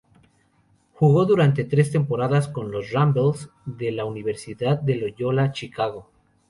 [0.95, 6.09] Jugó durante tres temporadas con los "Ramblers" de la Universidad de Loyola Chicago.